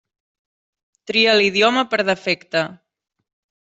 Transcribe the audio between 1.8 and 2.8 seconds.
per defecte.